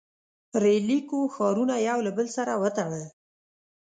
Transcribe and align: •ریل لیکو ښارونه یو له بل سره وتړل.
•ریل 0.61 0.83
لیکو 0.89 1.19
ښارونه 1.35 1.75
یو 1.89 1.99
له 2.05 2.11
بل 2.17 2.27
سره 2.37 2.51
وتړل. 2.61 3.05